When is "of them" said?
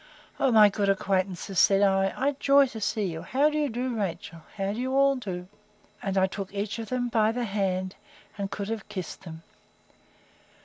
6.79-7.07